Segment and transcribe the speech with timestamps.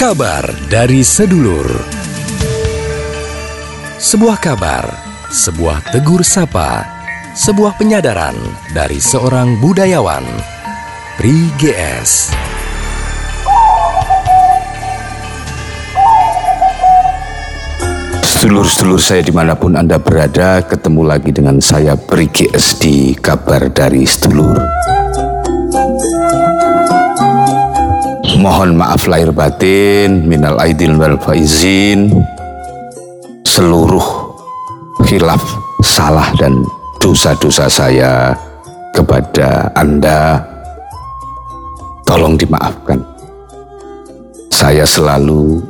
[0.00, 1.68] Kabar dari sedulur.
[4.00, 4.88] Sebuah kabar,
[5.28, 6.88] sebuah tegur sapa,
[7.36, 8.32] sebuah penyadaran
[8.72, 10.24] dari seorang budayawan.
[11.20, 12.32] Pri GS.
[18.24, 23.68] Sedulur-sedulur saya di mana pun Anda berada, ketemu lagi dengan saya Pri GS di Kabar
[23.68, 24.64] dari Sedulur.
[28.40, 32.08] Mohon maaf lahir batin, minal aidin wal faizin,
[33.44, 34.32] seluruh
[35.04, 35.44] khilaf,
[35.84, 36.64] salah dan
[37.04, 38.32] dosa-dosa saya
[38.96, 40.40] kepada Anda,
[42.08, 43.04] tolong dimaafkan.
[44.48, 45.60] Saya selalu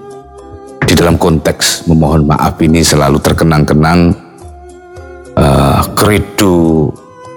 [0.86, 4.14] di dalam konteks memohon maaf ini selalu terkenang-kenang.
[5.34, 5.82] Uh,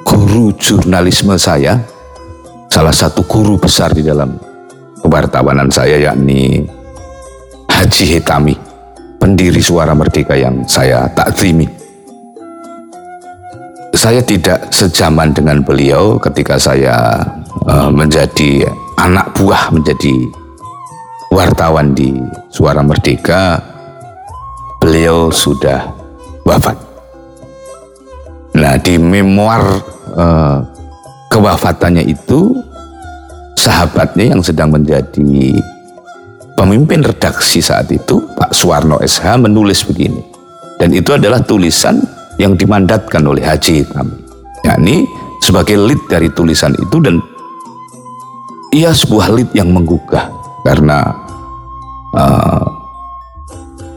[0.06, 1.81] guru jurnalisme saya,
[2.70, 4.53] salah satu guru besar di dalam
[5.04, 6.64] kewartawanan saya yakni
[7.68, 8.56] Haji Hitami,
[9.20, 11.68] pendiri Suara Merdeka yang saya takzimi.
[13.94, 17.22] Saya tidak sejaman dengan beliau ketika saya
[17.68, 18.68] uh, menjadi
[19.00, 20.16] anak buah menjadi
[21.30, 22.16] wartawan di
[22.50, 23.59] Suara Merdeka.
[24.80, 25.88] Beliau sudah
[26.44, 26.76] wafat.
[28.59, 29.64] Nah, di memoir
[30.14, 30.59] uh,
[31.31, 32.54] kewafatannya itu
[33.64, 35.56] sahabatnya yang sedang menjadi
[36.59, 40.19] pemimpin redaksi saat itu, Pak Suwarno SH menulis begini.
[40.75, 42.03] Dan itu adalah tulisan
[42.36, 44.19] yang dimandatkan oleh Haji kami.
[44.64, 45.03] yakni
[45.44, 47.19] sebagai lead dari tulisan itu dan
[48.72, 50.31] ia sebuah lead yang menggugah
[50.64, 51.11] karena
[52.16, 52.64] uh,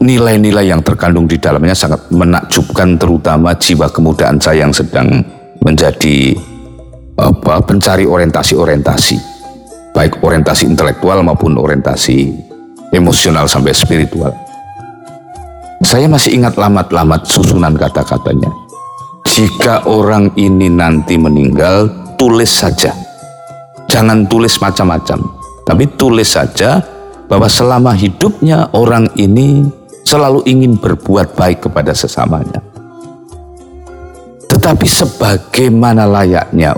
[0.03, 5.23] nilai-nilai yang terkandung di dalamnya sangat menakjubkan terutama jiwa kemudaan saya yang sedang
[5.63, 6.35] menjadi
[7.15, 9.36] apa pencari orientasi-orientasi
[9.91, 12.33] baik orientasi intelektual maupun orientasi
[12.91, 14.31] emosional sampai spiritual.
[15.83, 18.49] Saya masih ingat lamat-lamat susunan kata-katanya.
[19.27, 22.89] Jika orang ini nanti meninggal, tulis saja.
[23.87, 25.19] Jangan tulis macam-macam,
[25.63, 26.81] tapi tulis saja
[27.29, 29.67] bahwa selama hidupnya orang ini
[30.07, 32.63] selalu ingin berbuat baik kepada sesamanya.
[34.47, 36.75] Tetapi sebagaimana layaknya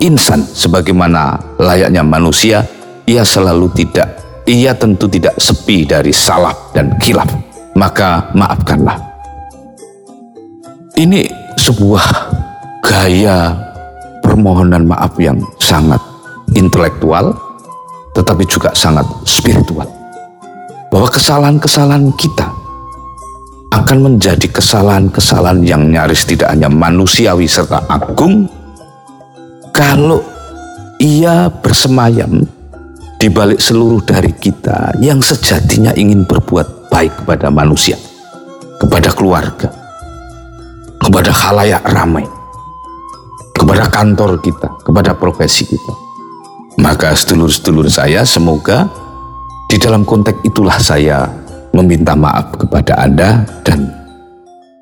[0.00, 2.64] insan sebagaimana layaknya manusia,
[3.04, 4.08] ia selalu tidak,
[4.48, 7.28] ia tentu tidak sepi dari salah dan khilaf.
[7.76, 8.98] Maka maafkanlah.
[10.98, 11.24] Ini
[11.54, 12.04] sebuah
[12.82, 13.54] gaya
[14.20, 16.02] permohonan maaf yang sangat
[16.58, 17.32] intelektual,
[18.12, 19.86] tetapi juga sangat spiritual.
[20.90, 22.50] Bahwa kesalahan-kesalahan kita
[23.70, 28.50] akan menjadi kesalahan-kesalahan yang nyaris tidak hanya manusiawi serta agung,
[29.70, 30.22] kalau
[31.00, 32.44] ia bersemayam
[33.20, 37.96] di balik seluruh dari kita yang sejatinya ingin berbuat baik kepada manusia,
[38.80, 39.68] kepada keluarga,
[41.00, 42.24] kepada khalayak ramai,
[43.52, 45.94] kepada kantor kita, kepada profesi kita.
[46.80, 48.88] Maka sedulur-sedulur saya semoga
[49.68, 51.28] di dalam konteks itulah saya
[51.76, 53.88] meminta maaf kepada Anda dan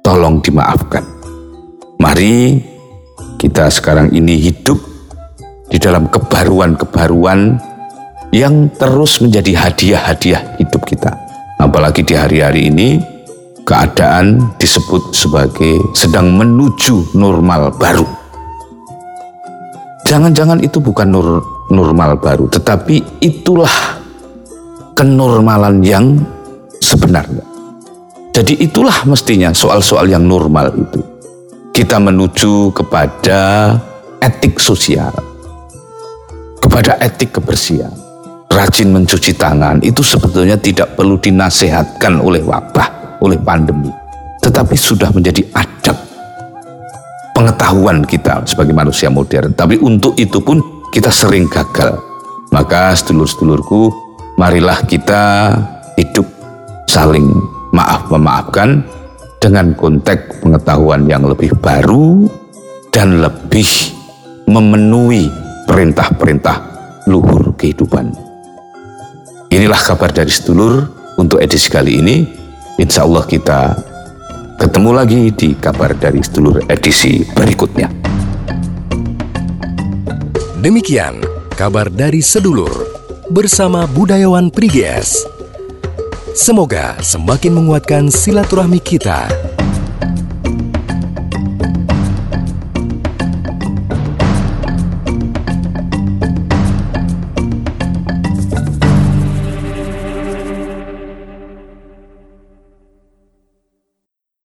[0.02, 1.02] tolong dimaafkan.
[1.98, 2.62] Mari
[3.38, 4.82] kita sekarang ini hidup
[5.70, 7.54] di dalam kebaruan-kebaruan
[8.34, 11.14] yang terus menjadi hadiah-hadiah hidup kita.
[11.62, 12.98] Apalagi di hari-hari ini
[13.62, 18.04] keadaan disebut sebagai sedang menuju normal baru.
[20.02, 21.28] Jangan-jangan itu bukan nur,
[21.70, 24.02] normal baru, tetapi itulah
[24.98, 26.18] kenormalan yang
[26.82, 27.44] sebenarnya.
[28.34, 31.17] Jadi itulah mestinya soal-soal yang normal itu
[31.78, 33.70] kita menuju kepada
[34.18, 35.14] etik sosial,
[36.58, 37.94] kepada etik kebersihan.
[38.50, 43.94] Rajin mencuci tangan itu sebetulnya tidak perlu dinasehatkan oleh wabah, oleh pandemi,
[44.42, 45.94] tetapi sudah menjadi adab
[47.30, 49.54] pengetahuan kita sebagai manusia modern.
[49.54, 50.58] Tapi untuk itu pun
[50.90, 51.94] kita sering gagal.
[52.50, 53.94] Maka sedulur-sedulurku,
[54.34, 55.54] marilah kita
[55.94, 56.26] hidup
[56.90, 57.30] saling
[57.70, 58.82] maaf memaafkan
[59.38, 62.26] dengan konteks pengetahuan yang lebih baru
[62.90, 63.66] dan lebih
[64.50, 65.30] memenuhi
[65.70, 66.56] perintah-perintah
[67.06, 68.10] luhur kehidupan.
[69.48, 70.84] Inilah kabar dari sedulur
[71.16, 72.16] untuk edisi kali ini.
[72.78, 73.74] Insya Allah kita
[74.58, 77.88] ketemu lagi di kabar dari sedulur edisi berikutnya.
[80.58, 81.22] Demikian
[81.54, 82.70] kabar dari sedulur
[83.30, 85.37] bersama budayawan Priges.
[86.38, 89.26] Semoga semakin menguatkan silaturahmi kita